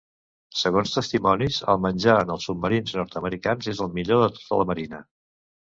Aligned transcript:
Segons 0.61 0.93
testimonis, 0.95 1.59
el 1.75 1.81
menjar 1.87 2.15
en 2.23 2.33
els 2.37 2.49
submarins 2.51 2.97
nord-americans 3.01 3.73
és 3.77 3.87
el 3.87 3.95
millor 4.01 4.27
de 4.27 4.35
tota 4.41 4.63
la 4.63 4.69
marina. 4.73 5.07